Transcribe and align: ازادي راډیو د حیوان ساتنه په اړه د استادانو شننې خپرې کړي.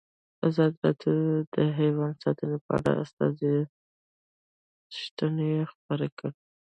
ازادي 0.47 0.77
راډیو 0.85 1.15
د 1.55 1.57
حیوان 1.79 2.13
ساتنه 2.23 2.57
په 2.65 2.71
اړه 2.77 2.83
د 2.95 2.99
استادانو 3.03 3.55
شننې 4.99 5.51
خپرې 5.71 6.09
کړي. 6.17 6.33